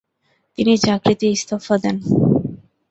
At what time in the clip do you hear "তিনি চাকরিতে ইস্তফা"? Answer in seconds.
0.57-1.75